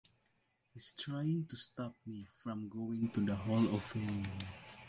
[0.73, 4.25] He's trying to stop me from going to the Hall of Fame.